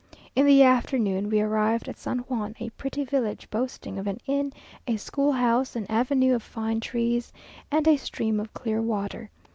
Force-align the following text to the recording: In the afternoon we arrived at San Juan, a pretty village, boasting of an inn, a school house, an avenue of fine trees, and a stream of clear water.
In 0.35 0.47
the 0.47 0.63
afternoon 0.63 1.29
we 1.29 1.41
arrived 1.41 1.87
at 1.87 1.99
San 1.99 2.21
Juan, 2.27 2.55
a 2.59 2.71
pretty 2.71 3.03
village, 3.03 3.47
boasting 3.51 3.99
of 3.99 4.07
an 4.07 4.19
inn, 4.25 4.51
a 4.87 4.97
school 4.97 5.33
house, 5.33 5.75
an 5.75 5.85
avenue 5.91 6.33
of 6.33 6.41
fine 6.41 6.79
trees, 6.79 7.31
and 7.69 7.87
a 7.87 7.97
stream 7.97 8.39
of 8.39 8.51
clear 8.51 8.81
water. 8.81 9.29